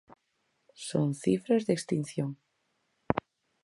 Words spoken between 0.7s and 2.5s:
Son cifras de extinción.